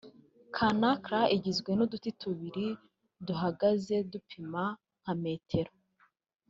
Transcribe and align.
Kanakra 0.55 1.21
igizwe 1.35 1.71
n’uduti 1.73 2.09
tubiri 2.21 2.67
duhagaze 3.27 3.95
dupima 4.11 4.63
nka 5.01 5.13
metero 5.23 5.73